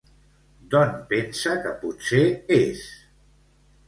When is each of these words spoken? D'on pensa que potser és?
D'on 0.69 0.95
pensa 1.11 1.53
que 1.65 1.73
potser 1.83 2.21
és? 2.57 2.81